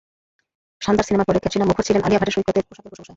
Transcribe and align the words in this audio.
শানদার 0.81 1.05
সিনেমার 1.05 1.27
পরে 1.27 1.39
ক্যাটরিনা 1.39 1.65
মুখর 1.65 1.83
ছিলেন 1.83 2.01
আলিয়া 2.01 2.19
ভাটের 2.19 2.35
সৈকতের 2.35 2.65
পোশাকের 2.67 2.91
প্রশংসায়। 2.91 3.09